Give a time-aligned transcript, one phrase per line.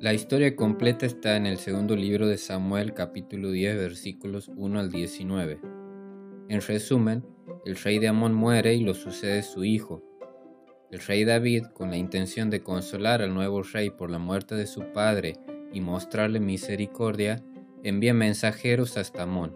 [0.00, 4.90] La historia completa está en el segundo libro de Samuel capítulo 10 versículos 1 al
[4.90, 5.60] 19.
[6.48, 7.24] En resumen,
[7.64, 10.02] el rey de Amón muere y lo sucede su hijo.
[10.90, 14.66] El rey David, con la intención de consolar al nuevo rey por la muerte de
[14.66, 15.36] su padre
[15.72, 17.44] y mostrarle misericordia,
[17.84, 19.54] envía mensajeros hasta Amón.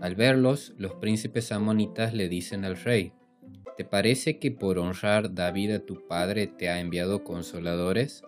[0.00, 3.14] Al verlos, los príncipes amonitas le dicen al rey,
[3.80, 8.22] ¿Te parece que por honrar David a tu padre te ha enviado consoladores?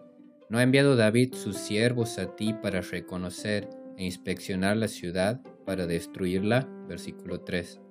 [0.48, 5.86] ¿No ha enviado David sus siervos a ti para reconocer e inspeccionar la ciudad, para
[5.86, 6.66] destruirla?
[6.88, 7.82] Versículo 3.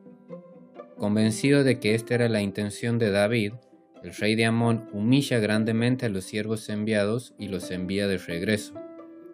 [0.97, 3.53] Convencido de que esta era la intención de David,
[4.01, 8.73] el rey de Amón humilla grandemente a los siervos enviados y los envía de regreso.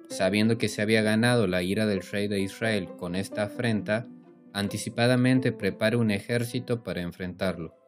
[0.10, 4.06] Sabiendo que se había ganado la ira del rey de Israel con esta afrenta,
[4.52, 7.87] anticipadamente prepara un ejército para enfrentarlo.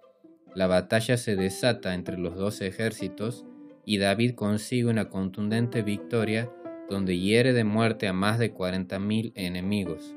[0.55, 3.45] La batalla se desata entre los dos ejércitos
[3.85, 6.51] y David consigue una contundente victoria
[6.89, 10.15] donde hiere de muerte a más de 40.000 enemigos.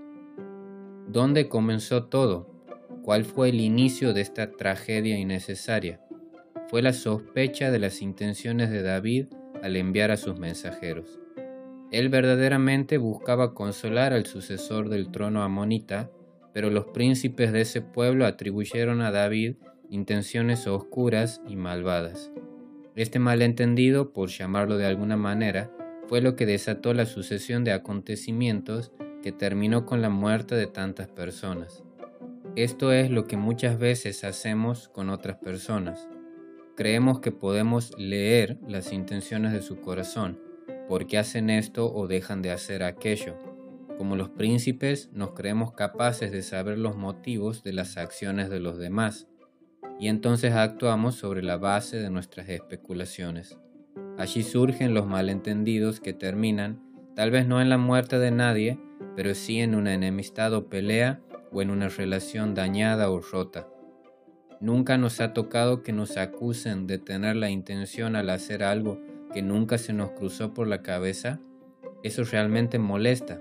[1.09, 2.51] ¿Dónde comenzó todo?
[3.03, 6.01] ¿Cuál fue el inicio de esta tragedia innecesaria?
[6.69, 9.27] Fue la sospecha de las intenciones de David
[9.62, 11.21] al enviar a sus mensajeros.
[11.91, 16.11] Él verdaderamente buscaba consolar al sucesor del trono amonita,
[16.55, 19.56] pero los príncipes de ese pueblo atribuyeron a David
[19.93, 22.33] intenciones oscuras y malvadas.
[22.97, 25.71] Este malentendido, por llamarlo de alguna manera,
[26.09, 31.09] fue lo que desató la sucesión de acontecimientos que terminó con la muerte de tantas
[31.09, 31.84] personas.
[32.57, 36.09] Esto es lo que muchas veces hacemos con otras personas.
[36.75, 40.41] Creemos que podemos leer las intenciones de su corazón,
[40.89, 43.37] por qué hacen esto o dejan de hacer aquello.
[43.99, 48.79] Como los príncipes nos creemos capaces de saber los motivos de las acciones de los
[48.79, 49.29] demás
[50.03, 53.56] y entonces actuamos sobre la base de nuestras especulaciones.
[54.19, 56.83] Allí surgen los malentendidos que terminan,
[57.14, 58.81] tal vez no en la muerte de nadie,
[59.15, 61.21] pero sí en una enemistad o pelea
[61.53, 63.69] o en una relación dañada o rota.
[64.60, 69.00] Nunca nos ha tocado que nos acusen de tener la intención al hacer algo
[69.32, 71.38] que nunca se nos cruzó por la cabeza.
[72.03, 73.41] Eso realmente molesta,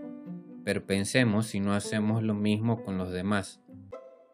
[0.63, 3.61] pero pensemos si no hacemos lo mismo con los demás.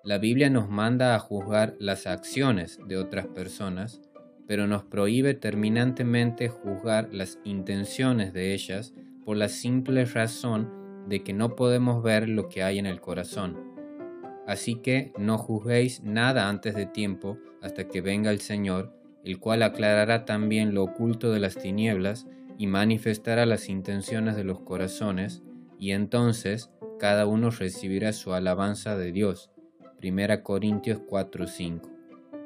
[0.07, 3.99] La Biblia nos manda a juzgar las acciones de otras personas,
[4.47, 8.93] pero nos prohíbe terminantemente juzgar las intenciones de ellas
[9.25, 10.71] por la simple razón
[11.09, 13.57] de que no podemos ver lo que hay en el corazón.
[14.47, 18.93] Así que no juzguéis nada antes de tiempo hasta que venga el Señor,
[19.25, 24.61] el cual aclarará también lo oculto de las tinieblas y manifestará las intenciones de los
[24.61, 25.43] corazones,
[25.77, 29.51] y entonces cada uno recibirá su alabanza de Dios
[30.01, 31.89] 1 Corintios 4:5.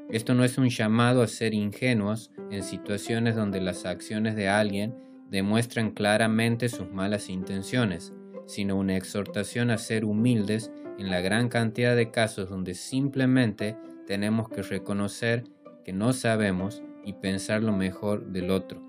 [0.10, 4.96] Esto no es un llamado a ser ingenuos en situaciones donde las acciones de alguien
[5.30, 8.14] demuestran claramente sus malas intenciones,
[8.46, 14.50] sino una exhortación a ser humildes en la gran cantidad de casos donde simplemente tenemos
[14.50, 15.46] que reconocer
[15.86, 18.82] que no sabemos y pensar lo mejor del otro.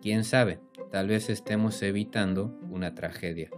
[0.00, 0.60] ¿Quién sabe?
[0.90, 3.50] Tal vez estemos evitando una tragedia.